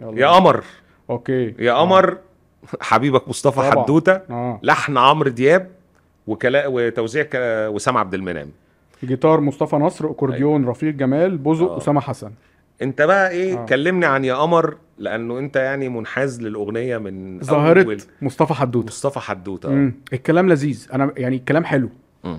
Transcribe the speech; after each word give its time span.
يلا. 0.00 0.20
يا 0.20 0.26
قمر. 0.26 0.64
أوكي. 1.10 1.54
يا 1.58 1.72
قمر. 1.72 2.18
حبيبك 2.80 3.28
مصطفى. 3.28 3.60
حدوتة. 3.70 4.12
آه. 4.12 4.60
لحن 4.62 4.98
عمرو 4.98 5.30
دياب 5.30 5.70
وكلا 6.26 6.66
وتوزيع 6.66 7.26
وسام 7.68 7.96
عبد 7.96 8.14
المنعم. 8.14 8.48
جيتار 9.04 9.40
مصطفى 9.40 9.76
نصر 9.76 10.10
أكورديون 10.10 10.64
رفيق 10.66 10.94
جمال 10.94 11.38
بوزق 11.38 11.70
آه. 11.70 11.78
أسامة 11.78 12.00
حسن. 12.00 12.30
أنت 12.82 13.02
بقى 13.02 13.30
إيه؟ 13.30 13.62
آه. 13.62 13.66
كلمني 13.66 14.06
عن 14.06 14.24
يا 14.24 14.34
قمر 14.34 14.76
لأنه 14.98 15.38
أنت 15.38 15.56
يعني 15.56 15.88
منحاز 15.88 16.42
للأغنية 16.42 16.98
من 16.98 17.40
ظاهرة 17.40 17.98
مصطفى 18.22 18.54
حدوتة. 18.54 18.86
مصطفى 18.86 19.20
حدوتة. 19.20 19.92
الكلام 20.12 20.48
لذيذ. 20.48 20.88
أنا 20.92 21.12
يعني 21.16 21.36
الكلام 21.36 21.64
حلو. 21.64 21.88
مم. 22.24 22.38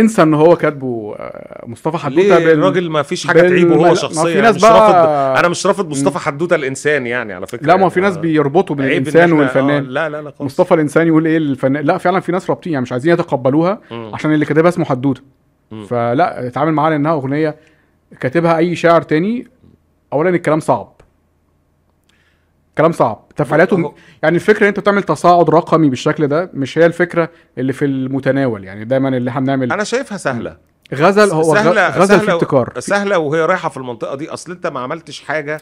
انسى 0.00 0.22
ان 0.22 0.34
هو 0.34 0.56
كاتبه 0.56 1.14
آه، 1.18 1.64
مصطفى 1.66 1.98
حدوتة 1.98 2.38
بال- 2.38 2.50
الراجل 2.50 2.90
ما 2.90 3.02
فيش 3.02 3.26
حاجة 3.26 3.40
بال- 3.42 3.50
تعيبه 3.50 3.74
هو 3.88 3.94
شخصيا 3.94 4.34
في 4.34 4.40
ناس 4.40 4.56
مش 4.56 4.62
بقى- 4.62 4.64
رافض 4.64 4.94
أنا 5.38 5.48
مش 5.48 5.66
رافض 5.66 5.88
مصطفى 5.90 6.18
حدوتة 6.18 6.56
الإنسان 6.56 7.06
يعني 7.06 7.32
على 7.32 7.46
فكرة 7.46 7.66
لا 7.66 7.76
ما 7.76 7.88
في. 7.88 8.00
ناس 8.00 8.16
بيربطوا 8.16 8.76
بين 8.76 8.86
الانسان 8.86 9.30
آه، 9.32 9.34
والفنان 9.34 9.84
لا 9.84 10.08
لا 10.08 10.16
لا 10.22 10.30
خالص. 10.30 10.40
مصطفى 10.42 10.74
الإنسان 10.74 11.06
يقول 11.06 11.26
إيه 11.26 11.36
الفنان 11.36 11.84
لا 11.84 11.98
فعلا 11.98 12.20
في 12.20 12.32
ناس 12.32 12.50
رابطين 12.50 12.72
يعني 12.72 12.82
مش 12.82 12.92
عايزين 12.92 13.12
يتقبلوها 13.12 13.80
مم. 13.90 14.10
عشان 14.14 14.32
اللي 14.34 14.44
كاتبها 14.44 14.68
اسمه 14.68 14.84
حدوتة. 14.84 15.20
فلا 15.88 16.46
اتعامل 16.46 16.72
معاها 16.72 16.90
لأنها 16.90 17.12
أغنية 17.12 17.56
كاتبها 18.20 18.56
أي 18.58 18.76
شاعر 18.76 19.02
تاني 19.02 19.46
اولا 20.12 20.30
الكلام 20.30 20.60
صعب 20.60 20.95
كلام 22.78 22.92
صعب. 22.92 23.24
تفعيلاته 23.36 23.76
هو- 23.80 23.92
يعني 24.22 24.36
الفكرة 24.36 24.62
إن 24.62 24.66
أنت 24.68 24.80
بتعمل 24.80 25.02
تصاعد 25.02 25.50
رقمي 25.50 25.90
بالشكل 25.90 26.26
ده 26.26 26.50
مش 26.54 26.78
هي 26.78 26.86
الفكرة 26.86 27.28
اللي 27.58 27.72
في 27.72 27.84
المتناول. 27.84 28.64
يعني 28.64 28.84
دايما 28.84 29.08
اللي 29.08 29.30
إحنا 29.30 29.40
بنعمل 29.40 29.72
أنا 29.72 29.84
شايفها 29.84 30.18
سهلة. 30.18 30.56
غزل 30.94 31.30
هو 31.30 31.54
سهلة 31.54 31.88
غ- 31.88 31.98
غزل 31.98 32.20
في 32.20 32.26
سهلة- 32.26 32.30
ابتكار. 32.30 32.72
سهلة 32.78 33.18
وهي 33.18 33.40
رايحة 33.40 33.68
في 33.68 33.76
المنطقة 33.76 34.14
دي. 34.16 34.30
أصل 34.30 34.52
أنت 34.52 34.66
ما 34.66 34.80
عملتش 34.80 35.20
حاجة 35.20 35.60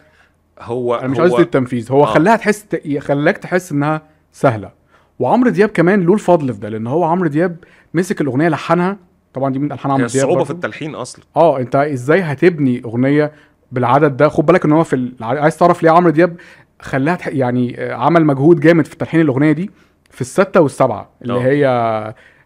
هو 0.61 0.95
أنا 0.95 1.09
مش 1.09 1.21
قصدي 1.21 1.43
التنفيذ. 1.43 1.93
هو 1.93 2.03
آه. 2.03 2.07
خلاها 2.07 2.37
تحس 2.37 2.67
خلاك 2.99 3.39
تحس 3.39 3.73
إنها 3.73 4.03
سهلة. 4.33 4.71
وعمرو 5.19 5.51
دياب 5.51 5.69
كمان 5.69 6.07
له 6.07 6.15
الفضل 6.15 6.53
في 6.55 6.61
ده 6.61 6.69
لأن 6.69 6.87
هو 6.87 7.05
عمرو 7.05 7.29
دياب 7.29 7.57
مسك 7.95 8.21
الأغنية 8.21 8.49
لحنها. 8.49 8.97
طبعا 9.35 9.53
دي 9.53 9.59
من 9.59 9.73
ألحان 9.73 9.93
عمرو 9.93 10.07
دياب 10.07 10.15
الصعوبه 10.17 10.35
برضو. 10.35 10.45
في 10.45 10.51
التلحين 10.51 10.95
أصلا. 10.95 11.25
آه 11.37 11.59
أنت 11.59 11.77
إزاي 11.77 12.21
هتبني 12.21 12.83
أغنية 12.85 13.33
بالعدد 13.73 14.17
ده؟ 14.17 14.29
خد 14.29 14.47
بالك 14.47 14.65
إن 14.65 14.73
هو 14.73 14.85
في 14.85 14.97
ال... 14.97 15.13
عايز 15.21 15.57
تعرف 15.57 15.83
ليه 15.83 15.91
عمرو 15.91 16.11
دياب 16.11 16.37
خلاها. 16.85 17.19
يعني 17.27 17.81
آه، 17.81 17.95
عمل 17.95 18.25
مجهود 18.25 18.61
جامد 18.61 18.87
في 18.87 18.97
تلحين 18.97 19.21
الأغنية 19.21 19.53
دي 19.53 19.71
في 20.11 20.21
الستة 20.21 20.61
والسبعة 20.61 21.09
اللي 21.23 21.33
آه. 21.35 21.39
هي 21.39 21.67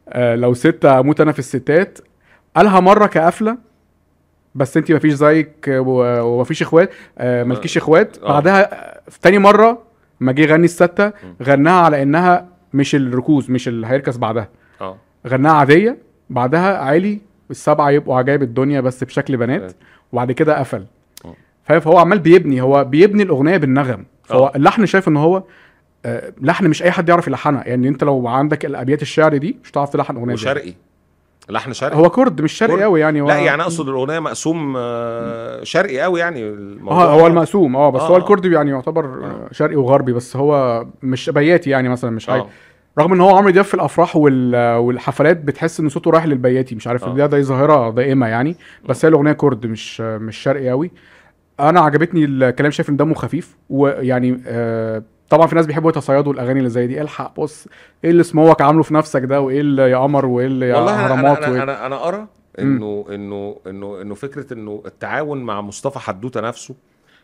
آه، 0.08 0.34
لو 0.34 0.54
ستة 0.54 1.00
أموت 1.00 1.20
أنا 1.20 1.32
في 1.32 1.38
الستات 1.38 1.98
قالها 2.56 2.80
مرة 2.80 3.06
كقفلة 3.06 3.58
بس 4.54 4.76
انت 4.76 4.92
مفيش 4.92 5.12
زيك 5.12 5.64
ومفيش 5.68 6.62
إخوات 6.62 6.90
مالكيش 7.20 7.76
إخوات. 7.76 8.18
بعدها 8.22 8.94
في 9.08 9.20
تاني 9.20 9.38
مرة 9.38 9.82
ما 10.20 10.32
جه 10.32 10.40
يغني 10.42 10.64
الستة 10.64 11.12
غناها 11.42 11.80
على 11.84 12.02
إنها 12.02 12.46
مش 12.74 12.94
الركوز 12.94 13.50
مش 13.50 13.68
اللي 13.68 13.86
هيركز 13.86 14.16
بعدها 14.16 14.48
آه 14.80 14.96
غناها 15.26 15.52
عادية 15.52 15.98
بعدها 16.30 16.78
عالي 16.78 17.20
السبعة 17.50 17.90
يبقوا 17.90 18.16
عجائب 18.16 18.42
الدنيا 18.42 18.80
بس 18.80 19.04
بشكل 19.04 19.36
بنات. 19.36 19.72
وبعد 20.12 20.32
كده 20.32 20.58
قفل 20.58 20.84
آه. 21.24 21.78
فهو 21.78 21.98
عمال 21.98 22.18
بيبني 22.18 22.60
هو 22.60 22.84
بيبني 22.84 23.22
الأغنية 23.22 23.56
بالنغم 23.56 24.04
فهو 24.28 24.46
آه. 24.46 24.52
اللحن 24.56 24.86
شايف 24.86 25.08
إن 25.08 25.16
هو 25.16 25.42
آه، 26.04 26.32
لحن 26.40 26.66
مش 26.66 26.82
أي 26.82 26.90
حد 26.90 27.08
يعرف 27.08 27.28
يلحنها 27.28 27.64
يعني 27.66 27.88
أنت 27.88 28.04
لو 28.04 28.28
عندك 28.28 28.64
الأبيات 28.64 29.02
الشعر 29.02 29.36
دي 29.36 29.56
مش 29.64 29.70
هتعرف 29.70 29.90
تلحن 29.90 30.16
أغنية 30.16 30.26
دي. 30.26 30.32
وشرقي 30.32 30.74
لحن 31.50 31.72
شرقي 31.72 31.96
هو 31.96 32.10
كرد 32.10 32.40
مش. 32.40 32.52
شرقي 32.52 32.82
قوي 32.82 33.00
يعني 33.00 33.20
هو 33.20 33.28
لا 33.28 33.36
يعني 33.36 33.62
أقصد 33.62 33.88
الأغنية 33.88 34.18
مقسوم 34.18 34.74
آه، 34.76 35.64
شرقي 35.64 36.00
قوي 36.00 36.20
يعني 36.20 36.48
الموضوع 36.48 37.04
آه 37.04 37.20
هو 37.20 37.26
المقسوم 37.26 37.76
آه 37.76 37.90
بس 37.90 38.00
آه، 38.00 38.08
هو. 38.08 38.16
الكردي 38.16 38.52
يعني 38.52 38.70
يعتبر 38.70 39.04
آه، 39.04 39.48
شرقي 39.52 39.76
وغربي 39.76 40.12
بس 40.12 40.36
هو 40.36 40.86
مش 41.02 41.30
بياتي 41.30 41.70
يعني 41.70 41.88
مثلا 41.88 42.10
مش 42.10 42.26
حاجة 42.26 42.40
آه 42.40 42.48
رغم 42.98 43.12
إن 43.12 43.20
هو 43.20 43.36
عمرو 43.36 43.50
دياب 43.50 43.64
في 43.64 43.74
الأفراح 43.74 44.16
وال... 44.16 44.76
والحفلات 44.76 45.36
بتحس 45.36 45.80
إن 45.80 45.88
صوته 45.88 46.10
رايح 46.10 46.26
للبياتي 46.26 46.74
مش 46.74 46.86
عارف 46.86 47.04
آه. 47.04 47.14
ده 47.14 47.26
ده 47.26 47.40
ظاهرة 47.40 47.90
دائمة 47.90 48.26
يعني 48.26 48.56
بس 48.88 49.04
هي 49.04 49.08
الأغنية 49.08 49.32
كرد 49.32 49.66
مش 49.66 50.00
مش 50.00 50.36
شرقي 50.36 50.70
قوي 50.70 50.90
أنا 51.60 51.80
عجبتني 51.80 52.24
الكلام 52.24 52.70
شايف 52.70 52.88
ان 52.90 52.96
دمه 52.96 53.14
خفيف 53.14 53.56
ويعني 53.70 54.42
آه 54.46 55.02
طبعا 55.30 55.46
في 55.46 55.54
ناس 55.54 55.66
بيحبوا 55.66 55.90
يتصيدوا 55.90 56.32
الأغاني 56.32 56.58
اللي 56.58 56.70
زي 56.70 56.86
دي. 56.86 57.00
الحق؟ 57.00 57.40
بص 57.40 57.66
إيه 58.04 58.10
اللي 58.10 58.22
سموك 58.22 58.62
عامله 58.62 58.82
في 58.82 58.94
نفسك 58.94 59.22
ده؟ 59.24 59.40
وإيه 59.40 59.60
اللي 59.60 59.90
يا 59.90 59.96
قمر؟ 59.96 60.26
وإيه 60.26 60.46
اللي 60.46 60.68
يا 60.68 60.76
والله 60.76 61.06
أنا 61.06 61.14
أنا 61.14 61.62
أنا, 61.62 61.86
أنا 61.86 62.08
أرى 62.08 62.26
انه 62.58 63.06
انه 63.10 63.56
انه 63.66 64.00
إنه 64.02 64.14
فكرة 64.14 64.52
إنه 64.52 64.82
التعاون 64.86 65.38
مع 65.42 65.60
مصطفى 65.60 65.98
حدوتة 65.98 66.40
نفسه 66.40 66.74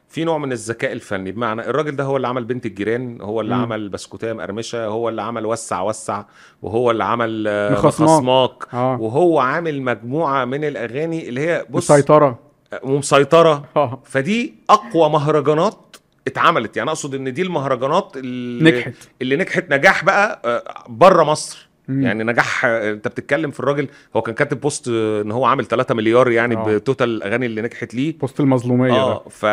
في 0.09 0.25
نوع 0.25 0.39
من 0.39 0.53
الذكاء 0.53 0.93
الفني. 0.93 1.33
بمعنى 1.33 1.61
الراجل 1.71 1.97
ده 1.97 2.05
هو 2.05 2.17
اللي 2.17 2.29
عمل 2.29 2.45
بنت 2.45 2.67
الجيران 2.67 3.21
هو 3.21 3.41
اللي 3.41 3.55
مم. 3.55 3.63
عمل 3.63 3.89
بسكوتية 3.89 4.33
مقرمشة 4.33 4.87
هو 4.87 5.09
اللي 5.09 5.23
عمل 5.23 5.47
وسع 5.47 5.81
وسع 5.81 6.23
وهو 6.63 6.91
اللي 6.91 7.05
عمل 7.05 7.45
آه، 7.49 7.73
مخصماك. 7.73 8.11
مخصماك 8.11 8.75
آه. 8.75 9.01
وهو 9.01 9.39
عامل 9.39 9.83
مجموعة 9.83 10.45
من 10.45 10.65
الأغاني 10.65 11.29
اللي 11.29 11.41
هي 11.41 11.67
بص 11.71 11.91
مسيطره 11.91 12.39
ومسيطرة. 12.83 13.65
آه. 13.77 14.03
فدي 14.05 14.55
أقوى 14.71 15.11
مهرجانات 15.11 15.97
اتعملت. 16.27 16.77
يعني 16.77 16.91
أقصد 16.91 17.15
إن 17.15 17.33
دي 17.33 17.43
المهرجانات 17.43 18.13
اللي 18.17 18.71
نجحت. 18.71 18.95
اللي 19.23 19.37
نجحت 19.37 19.73
نجاح 19.73 20.05
بقى 20.05 20.41
بره 20.89 21.25
مصر. 21.25 21.69
مم. 21.89 22.03
يعني 22.03 22.25
نجاح 22.25 22.65
آه، 22.65 22.93
أنت 22.93 23.09
بتتكلم 23.09 23.51
في 23.51 23.61
الراجل 23.61 23.89
هو 24.17 24.23
كان 24.23 24.35
كاتب 24.35 24.61
post 24.61 24.89
آه، 24.89 25.23
إن 25.23 25.31
هو 25.33 25.45
عامل 25.45 25.67
3 25.67 25.95
مليار 25.95 26.31
يعني 26.31 26.57
آه. 26.57 26.65
ب 26.65 26.72
total 26.72 27.09
الاغاني 27.09 27.47
اللي 27.47 27.63
نجحت 27.63 27.95
ليه. 27.95 28.19
post 28.19 28.41
المظلومية 28.41 28.91
ده. 28.91 28.97
آه 28.97 29.25
ف... 29.29 29.47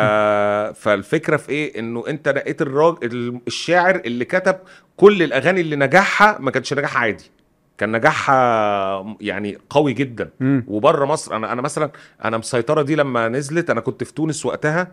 فالفكرة 0.80 1.36
في 1.36 1.48
إيه؟ 1.48 1.78
إنه 1.78 2.04
أنت 2.08 2.28
لقيت 2.28 2.62
الراجل 2.62 3.40
الشاعر 3.46 3.96
اللي 4.04 4.24
كتب 4.24 4.56
كل 4.96 5.22
الأغاني 5.22 5.60
اللي 5.60 5.76
نجاحها 5.76 6.36
ما 6.40 6.50
كانش 6.50 6.72
نجاح 6.74 6.96
عادي. 6.96 7.30
كان 7.78 7.92
نجاحها 7.92 9.16
يعني 9.20 9.58
قوي 9.70 9.92
جدا. 9.92 10.30
مم. 10.40 10.64
وبره 10.68 11.04
مصر 11.04 11.36
أنا 11.36 11.52
أنا 11.52 11.62
مثلا 11.62 11.90
أنا 12.24 12.38
مسيطرة 12.38 12.82
دي 12.82 12.94
لما 12.96 13.28
نزلت 13.28 13.70
أنا 13.70 13.80
كنت 13.80 14.04
في 14.04 14.14
تونس 14.14 14.46
وقتها 14.46 14.92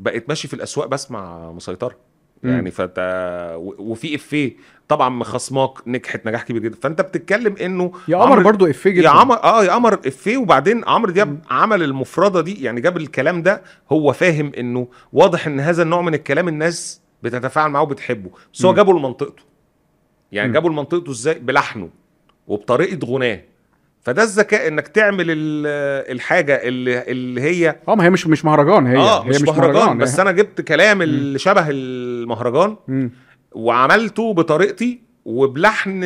بقيت 0.00 0.28
ماشي 0.28 0.48
في 0.48 0.54
الأسواق 0.54 0.86
بسمع 0.86 1.52
مسيطرة. 1.52 1.96
مم. 2.42 2.50
يعني 2.50 2.70
فانت 2.70 3.54
وفي 3.78 4.14
إفيه. 4.14 4.56
طبعا 4.88 5.08
مخصماك 5.08 5.70
نجحت 5.88 6.26
نجاح 6.26 6.42
كبير 6.42 6.62
جدا. 6.62 6.76
فأنت 6.82 7.00
بتتكلم 7.00 7.56
إنه 7.56 7.92
يا 8.08 8.16
قمر 8.16 8.42
برضو 8.42 8.66
إفيه 8.66 8.90
جدا. 8.90 9.04
يا 9.04 9.10
عمر 9.10 9.44
آه 9.44 9.64
يا 9.64 9.72
قمر 9.72 9.94
إفيه. 9.94 10.36
وبعدين 10.36 10.84
عمرو 10.86 11.12
دياب 11.12 11.38
عمل 11.50 11.82
المفردة 11.82 12.40
دي 12.40 12.62
يعني 12.62 12.80
جاب 12.80 12.96
الكلام 12.96 13.42
ده 13.42 13.62
هو 13.92 14.12
فاهم 14.12 14.52
إنه 14.58 14.88
واضح 15.12 15.46
إن 15.46 15.60
هذا 15.60 15.82
النوع 15.82 16.02
من 16.02 16.14
الكلام 16.14 16.48
الناس 16.48 17.00
بتتفاعل 17.22 17.70
معاه 17.70 17.82
وبتحبه. 17.82 18.30
بس 18.54 18.64
هو. 18.64 18.74
جابه 18.74 18.92
لمنطقته. 18.92 19.42
يعني. 20.32 20.52
جابه 20.52 20.68
لمنطقته 20.68 21.10
إزاي؟ 21.10 21.34
بلحنه. 21.34 21.88
وبطريقة 22.46 23.06
غناه. 23.06 23.40
فده 24.02 24.22
الذكاء 24.22 24.68
إنك 24.68 24.88
تعمل 24.88 25.26
ال- 25.30 26.12
الحاجة 26.12 26.54
اللي 26.62 27.02
اللي 27.10 27.40
هي 27.40 27.76
آه 27.88 27.94
ما 27.94 28.04
هي 28.04 28.10
مش 28.10 28.26
مش 28.26 28.44
مهرجان 28.44 28.86
هي 28.86 28.96
آه 28.96 29.24
هي 29.24 29.28
مش, 29.28 29.42
مهرجان. 29.42 29.98
بس 29.98 30.16
هي- 30.16 30.22
أنا 30.22 30.32
جبت 30.32 30.60
كلام 30.60 31.02
اللي 31.02 31.38
شبه 31.38 31.66
المهرجان 31.70 32.76
مم. 32.88 33.10
وعملته 33.52 34.32
بطريقتي 34.34 35.00
وبلحن 35.26 36.04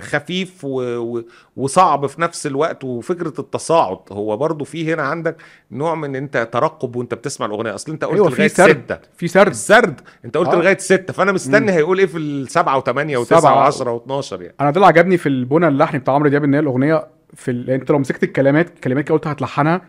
خفيف 0.00 0.64
و... 0.64 1.20
وصعب 1.56 2.06
في 2.06 2.20
نفس 2.20 2.46
الوقت 2.46 2.84
وفكرة 2.84 3.32
التصاعد. 3.38 3.98
هو 4.12 4.36
برضو 4.36 4.64
في 4.64 4.94
هنا 4.94 5.02
عندك 5.02 5.36
نوع 5.70 5.94
من 5.94 6.16
أنت 6.16 6.48
ترقب 6.52 6.96
وأنت 6.96 7.14
بتسمع 7.14 7.46
الأغنية. 7.46 7.74
أصل 7.74 7.92
أنت 7.92 8.04
قلت 8.04 8.22
في 8.22 8.34
لغاية 8.34 8.48
سرد. 8.48 8.84
ستة. 8.84 8.98
في 9.16 9.28
سرد. 9.28 9.50
السرد 9.50 10.00
أنت 10.24 10.36
قلت 10.36 10.48
آه. 10.48 10.56
لغاية 10.56 10.78
ستة. 10.78 11.12
فأنا 11.12 11.32
مستني 11.32 11.72
هيقول 11.72 11.98
إيه 11.98 12.06
في 12.06 12.18
السبعة 12.18 12.78
وثمانية 12.78 13.16
وتسعة 13.18 13.40
سبعة. 13.40 13.56
وعشرة 13.56 13.90
واتناشر 13.92 14.42
يعني. 14.42 14.54
أنا 14.60 14.70
ده 14.70 14.76
اللي 14.76 14.86
عجبني 14.86 15.16
في 15.16 15.28
البنى 15.28 15.68
اللحني 15.68 15.98
بتاع 15.98 16.14
عمرو 16.14 16.28
دياب 16.28 16.44
إن 16.44 16.54
هي 16.54 16.60
الأغنية 16.60 17.06
في 17.34 17.50
ال... 17.50 17.70
أنت 17.70 17.90
لو 17.90 17.98
مسكت 17.98 18.22
الكلمات 18.22 18.68
الكلمات 18.68 19.06
اللي 19.06 19.18
قلت 19.18 19.26
هتلحنها. 19.26 19.82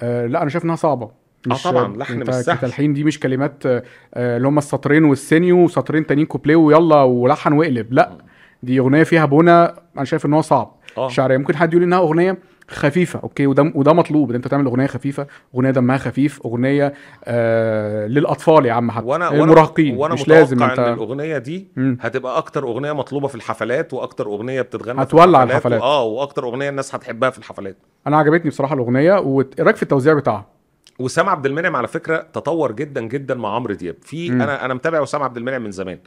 آه 0.00 0.26
لا 0.26 0.42
أنا 0.42 0.50
شايف 0.50 0.64
إنها 0.64 0.76
صعبة. 0.76 1.21
طبعاً، 1.64 1.96
لحن 1.96 2.18
مش 2.20 2.34
سهل. 2.34 2.56
كتلحين 2.56 2.92
دي 2.92 3.04
مش 3.04 3.20
كلمات 3.20 3.66
آه، 3.66 3.82
آه، 4.14 4.36
اللي 4.36 4.48
هم 4.48 4.58
السطرين 4.58 5.04
والسينيو 5.04 5.64
وسطرين 5.64 6.06
تانيين 6.06 6.26
كوبليه 6.26 6.56
ويلا 6.56 7.02
ولحن 7.02 7.52
واقلب 7.52 7.92
لا 7.92 8.18
دي 8.62 8.78
أغنية 8.78 9.02
فيها 9.02 9.24
بنى 9.24 9.50
أنا 9.50 10.04
شايف 10.04 10.26
إن 10.26 10.32
هو 10.34 10.40
صعب. 10.40 10.74
آه. 10.98 11.08
شعرية. 11.08 11.36
ممكن 11.36 11.56
حد 11.56 11.72
يقول 11.72 11.82
إنها 11.84 11.98
أغنية 11.98 12.38
خفيفة 12.68 13.20
okay 13.22 13.46
وده 13.46 13.72
وده 13.74 13.92
مطلوب. 13.92 14.30
إن 14.30 14.34
أنت 14.36 14.48
تعمل 14.48 14.66
أغنية 14.66 14.86
خفيفة 14.86 15.26
أغنية 15.54 15.70
دمها 15.70 15.96
خفيف 15.96 16.40
أغنية 16.44 16.92
آه 17.24 18.06
للأطفال 18.06 18.66
يا 18.66 18.72
عم 18.72 18.90
حتى 18.90 19.06
وأنا 19.06 19.30
المراهقين. 19.32 19.96
وأنا 19.96 20.14
مش 20.14 20.20
متوقع 20.22 20.38
لازم 20.38 20.62
إن 20.62 20.70
انت 20.70 20.78
الأغنية 20.78 21.38
دي 21.38 21.68
مم. 21.76 21.98
هتبقى 22.00 22.38
أكتر 22.38 22.64
أغنية 22.64 22.92
مطلوبة 22.92 23.28
في 23.28 23.34
الحفلات 23.34 23.94
وأكتر 23.94 24.26
أغنية 24.26 24.62
بتتغنى 24.62 25.02
هتولع 25.02 25.42
الحفلات. 25.42 25.80
آه 25.80 26.02
وأكتر 26.04 26.44
أغنية 26.44 26.68
الناس 26.68 26.94
هتحبها 26.94 27.30
في 27.30 27.38
الحفلات. 27.38 27.76
أنا 28.06 28.16
عجبتني 28.16 28.50
بصراحة 28.50 28.74
الأغنية 28.74 29.12
وإيه 29.18 29.46
رأيك 29.60 29.76
في 29.76 29.82
التوزيع 29.82 30.14
بتاعها؟ 30.14 30.46
وسام 30.98 31.28
عبد 31.28 31.46
المنعم 31.46 31.76
على 31.76 31.88
فكرة 31.88 32.16
تطور 32.32 32.72
جدا 32.72 33.00
جدا 33.00 33.34
مع 33.34 33.54
عمرو 33.54 33.74
دياب. 33.74 33.96
في. 34.02 34.28
أنا 34.28 34.64
أنا 34.64 34.74
متابع 34.74 35.00
وسام 35.00 35.22
عبد 35.22 35.36
المنعم 35.36 35.62
من 35.62 35.70
زمان. 35.70 35.98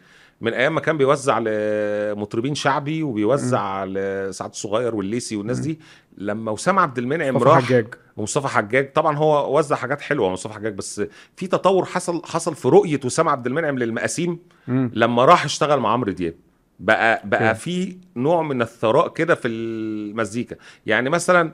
من 0.41 0.53
أيام 0.53 0.75
ما 0.75 0.81
كان 0.81 0.97
بيوزع 0.97 1.39
لمطربين 1.39 2.55
شعبي 2.55 3.03
وبيوزع 3.03 3.85
لسعد 3.85 4.49
الصغير 4.49 4.95
والليسي 4.95 5.35
والناس 5.35 5.59
دي 5.59 5.79
لما 6.17 6.51
وسام 6.51 6.79
عبد 6.79 6.97
المنعم 6.97 7.37
راح 7.37 7.63
حجاج. 7.63 7.87
ومصطفى 8.17 8.47
حجاج 8.47 8.93
طبعا 8.93 9.17
هو 9.17 9.57
وزع 9.57 9.75
حاجات 9.75 10.01
حلوة 10.01 10.29
مصطفى 10.29 10.53
حجاج 10.53 10.73
بس 10.73 11.01
في 11.35 11.47
تطور 11.47 11.85
حصل 11.85 12.21
حصل 12.25 12.55
في 12.55 12.67
رؤية 12.67 12.99
وسام 13.05 13.29
عبد 13.29 13.47
المنعم 13.47 13.79
للمقاسيم. 13.79 14.39
لما 14.67 15.25
راح 15.25 15.45
اشتغل 15.45 15.79
مع 15.79 15.91
عمرو 15.91 16.11
دياب. 16.11 16.33
بقى 16.79 17.21
بقى. 17.25 17.55
في 17.55 17.97
نوع 18.15 18.41
من 18.41 18.61
الثراء 18.61 19.07
كده 19.09 19.35
في 19.35 19.47
المزيكا. 19.47 20.55
يعني 20.85 21.09
مثلا 21.09 21.51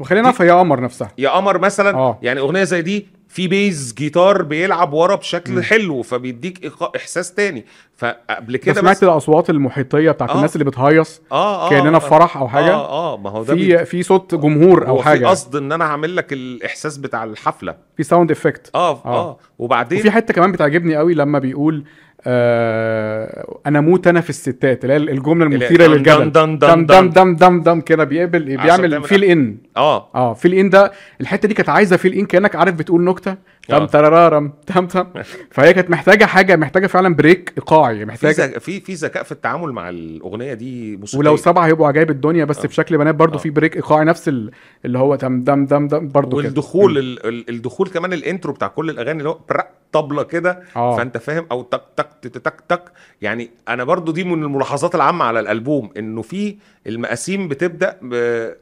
وخلينا 0.00 0.32
في 0.32 0.46
يا 0.46 0.54
قمر 0.54 0.80
نفسها 0.80 1.08
يا 1.18 1.28
قمر 1.30 1.58
مثلا 1.58 1.94
آه. 1.96 2.18
يعني 2.22 2.40
أغنية 2.40 2.64
زي 2.64 2.82
دي 2.82 3.06
في 3.28 3.48
بيز 3.48 3.94
جيتار 3.98 4.42
بيلعب 4.42 4.92
ورا 4.92 5.14
بشكل 5.14 5.52
مم. 5.52 5.62
حلو 5.62 6.02
فبيديك 6.02 6.72
إحساس 6.96 7.34
تاني 7.34 7.66
فقبل 7.96 8.56
كده 8.56 8.80
سمعت 8.80 8.96
بس 8.96 9.02
الأصوات 9.04 9.50
المحيطية 9.50 10.10
بتاعت 10.10 10.30
آه. 10.30 10.36
الناس 10.36 10.54
اللي 10.56 10.64
بتهيص 10.64 11.20
آه 11.32 11.66
آه 11.66 11.70
كأننا 11.70 11.96
آه. 11.96 12.00
في 12.00 12.08
فرح 12.08 12.36
أو 12.36 12.48
حاجة 12.48 12.72
آه 12.74 13.14
آه 13.14 13.16
ما 13.16 13.30
هو 13.30 13.42
ده 13.44 13.54
بي- 13.54 13.78
في 13.78 13.84
في 13.84 14.02
صوت 14.02 14.34
جمهور 14.34 14.84
هو 14.86 14.88
أو 14.88 14.98
في 14.98 15.04
حاجة 15.04 15.26
قصد 15.26 15.56
إن 15.56 15.72
أنا 15.72 15.84
هعمل 15.84 16.16
لك 16.16 16.32
الإحساس 16.32 16.96
بتاع 16.96 17.24
الحفلة 17.24 17.74
في 17.96 18.02
sound 18.02 18.30
effect 18.30 18.70
آه 18.74 18.90
آه. 18.90 19.06
آه 19.06 19.38
وبعدين 19.58 19.98
وفي 19.98 20.10
حتة 20.10 20.34
كمان 20.34 20.52
بتعجبني 20.52 20.96
قوي 20.96 21.14
لما 21.14 21.38
بيقول 21.38 21.84
آه 22.26 23.58
أنا 23.66 23.80
موت 23.80 24.06
أنا 24.06 24.20
في 24.20 24.30
الستات 24.30 24.84
اللي 24.84 24.92
هي 24.94 24.96
الجملة 24.96 25.44
المثيرة 25.46 25.86
للجدل 25.86 26.32
دم- 26.32 26.56
دم- 26.58 26.86
دم 26.86 26.86
دم- 26.86 27.08
دم 27.10 27.34
دم 27.36 27.60
دم 27.62 27.80
كده 27.80 28.04
بيقبل 28.04 28.56
بيعمل 28.56 29.02
fill 29.02 29.24
in 29.24 29.56
آه 29.76 30.08
آه 30.14 30.34
fill 30.34 30.54
in 30.54 30.70
ده 30.70 30.92
الحتة 31.20 31.48
دي 31.48 31.54
كانت 31.54 31.68
عايزة 31.68 31.96
fill 31.96 32.14
in 32.14 32.26
كأنك 32.26 32.56
عارف 32.56 32.74
بتقول 32.74 33.04
نكتة 33.04 33.36
تم 33.68 33.74
آه. 33.74 33.86
ترارارم 33.86 34.52
تم 34.66 34.86
تم 34.86 35.04
فهي 35.50 35.74
كانت 35.74 35.90
محتاجة 35.90 36.24
حاجة 36.24 36.56
محتاجة 36.56 36.86
فعلا 36.86 37.14
break 37.14 37.52
ايقاعي 37.56 38.04
محتاجة. 38.04 38.58
في 38.58 38.80
في 38.80 38.92
ذكاء 38.94 39.22
في 39.22 39.32
التعامل 39.32 39.72
مع 39.72 39.88
الأغنية 39.88 40.54
دي 40.54 40.96
موسيقية 40.96 41.18
ولو 41.20 41.36
سبعة 41.36 41.66
هيبقوا 41.66 41.86
عجايب 41.88 42.10
الدنيا 42.10 42.44
بس 42.44 42.58
آه. 42.64 42.68
بشكل 42.68 42.98
بنات 42.98 43.14
برضو 43.14 43.34
آه. 43.34 43.38
في 43.42 43.50
break 43.50 43.76
ايقاعي 43.76 44.04
نفس 44.04 44.28
ال- 44.28 44.50
اللي 44.84 44.98
هو 44.98 45.14
تم 45.14 45.40
دم 45.40 45.66
دم 45.66 45.86
دم 45.88 46.08
برضو 46.08 46.36
كده 46.36 46.46
والدخول 46.48 46.98
ال... 46.98 47.26
ال- 47.26 47.48
الدخول 47.50 47.88
كمان 47.88 48.12
ال 48.12 48.19
intro 48.19 48.52
بتاع 48.52 48.68
كل 48.68 48.90
الأغاني 48.90 49.18
اللي 49.18 49.28
هو 49.28 49.38
برق 49.48 49.70
طبلة 49.92 50.22
كده 50.22 50.62
آه. 50.76 50.96
فأنت 50.96 51.18
فاهم 51.18 51.46
أو 51.50 51.62
تك 51.62 51.82
تك 51.96 52.08
تك 52.22 52.60
تك 52.68 52.92
يعني 53.22 53.50
أنا 53.68 53.84
برضو 53.84 54.12
دي 54.12 54.24
من 54.24 54.42
الملاحظات 54.42 54.94
العامة 54.94 55.24
على 55.24 55.40
الألبوم 55.40 55.90
إنه 55.96 56.22
في 56.22 56.56
المقاسيم 56.86 57.48
بتبدأ. 57.48 57.98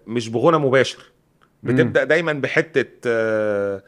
مش 0.07 0.29
بغنى 0.29 0.59
مباشر. 0.59 0.99
بتبدأ 1.63 2.05
دايما 2.05 2.33
بحتة 2.33 2.85
آه، 3.07 3.83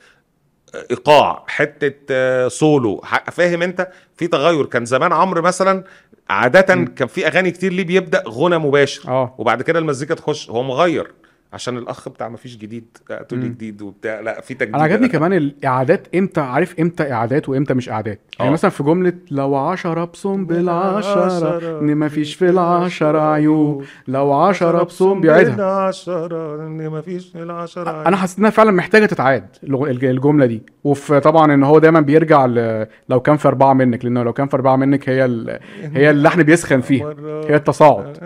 إيقاع 0.91 1.45
حتة 1.49 1.95
آه، 2.11 2.49
سولو. 2.49 3.03
فاهم 3.33 3.63
أنت؟ 3.63 3.89
في 4.17 4.27
تغير. 4.27 4.67
كان 4.67 4.85
زمان 4.85 5.13
عمرو 5.13 5.43
مثلا 5.43 5.85
عاده. 6.31 6.61
كان 6.85 7.09
في 7.09 7.27
أغاني 7.27 7.51
كتير 7.51 7.73
ليه 7.73 7.85
بيبدأ 7.85 8.23
غنى 8.29 8.59
مباشر. 8.59 9.31
وبعد 9.39 9.63
كده 9.63 9.79
المزيكا 9.79 10.15
تخش 10.15 10.51
هو 10.51 10.63
مغير. 10.63 11.13
عشان 11.53 11.79
الأخ 11.79 12.09
بتاع 12.09 12.29
ما 12.29 12.37
فيش 12.37 12.57
جديد 12.57 12.85
تقول 13.29 13.41
لي. 13.41 13.49
جديد 13.49 13.83
وبتاع 13.83 14.21
لا 14.21 14.41
في 14.41 14.55
تجديد 14.55 14.75
أنا 14.75 14.85
عجبني 14.85 15.09
كمان 15.09 15.33
الاعادات 15.33 16.15
إمتى 16.15 16.41
عارف 16.41 16.81
إمتى 16.81 17.13
اعادات 17.13 17.49
وإمتى 17.49 17.75
مش 17.75 17.89
اعادات 17.89 18.21
يعني 18.39 18.51
آه. 18.51 18.53
مثلا 18.53 18.71
في 18.71 18.83
جملة 18.83 19.13
لو 19.31 19.55
عشرة 19.57 20.05
بصم 20.05 20.45
بالعشرة 20.47 21.81
إن 21.81 21.95
ما 21.95 22.09
فيش 22.09 22.35
في 22.35 22.49
العشرة 22.51 23.33
عيوب. 23.33 23.85
لو 24.09 24.33
عشرة 24.33 24.83
بصم 24.83 25.21
بيعيدها 25.21 25.91
إن 26.07 26.89
ما 26.89 27.01
فيش 27.01 27.29
في 27.29 27.43
العشرة 27.43 28.09
أنا 28.09 28.17
حسيت 28.17 28.39
إنها 28.39 28.51
فعلا 28.51 28.71
محتاجة 28.71 29.07
تتعاد 29.07 29.47
الجملة 29.65 30.47
دي. 30.47 30.63
وفي 30.85 31.21
طبعا 31.21 31.55
إن 31.55 31.63
هو 31.63 31.79
دايما 31.79 32.01
بيرجع 32.01 32.47
ل... 32.47 32.87
لو 33.09 33.21
كان 33.21 33.37
في 33.37 33.49
أربعة 33.49 33.73
منك 33.73 34.05
لأنه 34.05 34.23
لو 34.23 34.33
كان 34.33 34.47
في 34.49 34.57
أربعة 34.57 34.77
منك 34.77 35.09
هي 35.09 35.25
ال... 35.25 35.59
هي 35.83 36.11
اللحن 36.11 36.43
بيسخن 36.43 36.81
فيها 36.81 37.15
هي 37.49 37.55
التصاعد. 37.57 38.17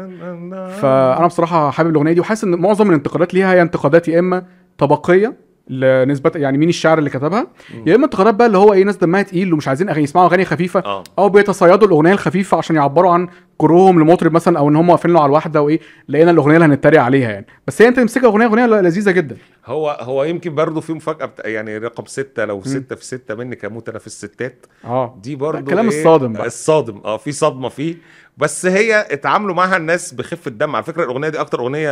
فأنا 0.81 1.27
بصراحة 1.27 1.71
حابب 1.71 1.91
الأغنية 1.91 2.13
دي 2.13 2.21
وحاسس 2.21 2.45
إن 2.45 2.55
معظم 2.61 2.91
الانتقادات 3.17 3.35
ليها 3.35 3.53
هي 3.55 3.63
انتقادات 3.63 4.09
يا 4.09 4.19
إما 4.19 4.45
طبقية 4.79 5.47
لنسبة 5.69 6.33
يعني 6.35 6.59
مين 6.59 6.69
الشاعر 6.69 6.99
اللي 6.99 7.11
كتبها 7.11 7.47
يا 7.87 7.95
إما 7.95 8.05
انتقادات 8.05 8.35
بقى 8.35 8.47
اللي 8.47 8.59
هو 8.59 8.73
إيه 8.73 8.85
ناس 8.85 8.97
دمها 8.97 9.23
تقيل 9.23 9.53
ومش 9.53 9.69
عايزين 9.69 9.89
أغاني 9.89 10.03
يسمعوا 10.05 10.27
أغاني 10.27 10.45
خفيفة 10.45 10.81
آه. 10.81 11.05
أو 11.19 11.29
بيتصيدوا 11.29 11.89
الأغنية 11.89 12.13
الخفيفة 12.13 12.57
عشان 12.57 12.77
يعبروا 12.77 13.11
عن 13.13 13.29
كرههم 13.59 14.01
لمطرب 14.01 14.33
مثلا 14.33 14.59
أو 14.59 14.69
إن 14.69 14.77
هم 14.77 14.89
واقفين 14.91 15.11
له 15.13 15.21
على 15.21 15.27
الواحدة 15.27 15.63
وإيه 15.63 15.81
لقينا 16.09 16.31
الأغنية 16.31 16.55
اللي 16.55 16.67
هنتريق 16.67 17.03
عليها 17.03 17.31
يعني. 17.31 17.47
بس 17.67 17.83
هي 17.83 17.89
أنت 17.89 17.97
تمسكها 17.97 18.27
أغنية 18.27 18.47
أغنية 18.47 18.67
لذيذة 18.67 19.11
جدا. 19.11 19.37
هو 19.67 19.99
هو 20.01 20.25
يمكن 20.25 20.55
برضه 20.55 20.81
في 20.81 20.93
مفاجأة 20.93 21.27
بتاع 21.27 21.47
يعني 21.51 21.79
رقم 21.79 22.05
ستة 22.07 22.45
لو 22.45 22.63
ستة 22.65 22.97
في 22.97 23.05
ستة 23.05 23.35
منك 23.35 23.65
أموت 23.65 23.89
أنا 23.89 23.99
في 23.99 24.07
الستات. 24.07 24.67
آه. 24.85 25.19
دي 25.23 25.37
برضه 25.37 25.59
الكلام 25.59 25.89
إيه؟ 25.91 25.99
الصادم 25.99 26.33
بقى. 26.33 26.47
الصادم. 26.47 27.01
آه 27.05 27.17
في 27.17 27.33
صدمة 27.33 27.69
فيه. 27.69 27.95
بس 28.37 28.67
هي 28.67 29.07
اتعاملوا 29.11 29.55
معاها 29.55 29.77
الناس 29.77 30.15
بخفة 30.15 30.51
دم 30.51 30.77
على 30.77 30.85
فكرة 30.85 31.05
الأغنية 31.05 31.29
دي 31.29 31.41
أكتر 31.41 31.61
أغنية 31.61 31.91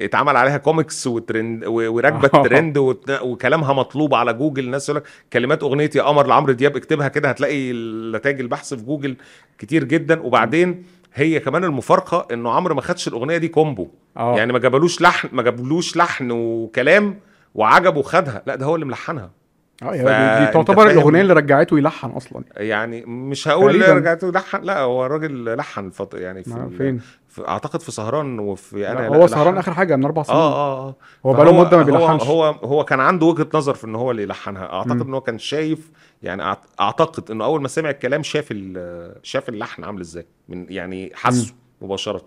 اتعمل 0.00 0.36
عليها 0.36 0.56
comics 0.56 1.06
و 1.06 1.16
trend 1.16 1.64
و- 1.64 1.92
وراكبة 1.94 2.30
آه. 2.34 2.36
الترند 2.42 2.78
وكلامها 3.22 3.72
مطلوب 3.72 4.14
على 4.14 4.32
جوجل. 4.32 4.64
الناس 4.64 4.88
يقول 4.88 5.00
لك 5.02 5.08
كلمات 5.32 5.62
أغنية 5.62 5.90
يا 5.96 6.02
قمر 6.02 6.26
لعمرو 6.26 6.52
دياب 6.52 6.76
اكتبها 6.76 7.08
كده 7.08 7.28
هتلاقي 7.28 7.72
نتائج 8.12 8.40
البحث 8.40 8.74
في 8.74 8.82
جوجل 8.84 9.16
كتير 9.58 9.84
جدا. 9.84 10.20
وبعدين 10.20 10.84
هي 11.14 11.40
كمان 11.40 11.64
المفارقة 11.64 12.26
إنه 12.34 12.50
عمرو 12.50 12.74
ما 12.74 12.80
خدش 12.80 13.08
الأغنية 13.08 13.36
دي 13.36 13.48
combo 13.48 13.88
آه. 14.16 14.36
يعني 14.36 14.52
ما 14.52 14.58
جابلوش 14.58 15.00
لحن 15.00 15.28
ما 15.32 15.42
جابلوش 15.42 15.96
لحن 15.96 16.30
وكلام 16.30 17.20
وعجبه 17.54 18.02
خدها 18.02 18.42
لا 18.46 18.54
ده 18.54 18.66
هو 18.66 18.74
اللي 18.74 18.86
ملحنها. 18.86 19.30
آه 19.82 20.44
دي, 20.44 20.52
تعتبر 20.52 20.90
الأغنية 20.90 21.20
اللي 21.20 21.32
رجعته 21.32 21.78
يلحن 21.78 22.10
أصلا. 22.10 22.44
يعني 22.56 23.04
مش 23.06 23.48
هقول 23.48 23.80
تقريباً. 23.80 23.92
رجعت 23.92 24.24
لحن 24.24 24.62
لا 24.62 24.80
هو 24.80 25.06
الراجل 25.06 25.56
لحن 25.56 25.90
فط... 25.90 26.14
يعني 26.14 26.44
في, 26.44 26.68
فين؟ 26.78 27.00
في 27.28 27.48
أعتقد 27.48 27.80
في 27.80 27.92
سهران 27.92 28.38
وفي 28.38 28.88
أنا 28.88 29.08
هو 29.08 29.26
سهران 29.26 29.58
آخر 29.58 29.74
حاجة 29.74 29.96
من 29.96 30.04
أربع 30.04 30.22
سنين. 30.22 30.38
آه 30.38 30.54
آه. 30.54 30.88
آه 30.88 30.96
هو 31.26 31.32
بقاله 31.32 31.52
مدة 31.60 31.76
ما 31.76 31.82
بيلحنش. 31.82 32.22
هو 32.22 32.44
هو 32.44 32.84
كان 32.84 33.00
عنده 33.00 33.26
وجهة 33.26 33.48
نظر 33.54 33.74
في 33.74 33.84
إن 33.84 33.94
هو 33.94 34.10
اللي 34.10 34.22
يلحنها. 34.22 34.72
أعتقد. 34.72 35.00
إن 35.00 35.14
هو 35.14 35.20
كان 35.20 35.38
شايف 35.38 35.90
يعني 36.22 36.56
أعتقد 36.80 37.30
إنه 37.30 37.44
أول 37.44 37.62
ما 37.62 37.68
سمع 37.68 37.90
الكلام 37.90 38.22
شاف 38.22 38.54
شاف 39.22 39.48
اللحن 39.48 39.84
عامل 39.84 40.00
إزاي 40.00 40.26
من 40.48 40.66
يعني 40.68 41.12
حسه 41.14 41.54
مباشرة. 41.82 42.24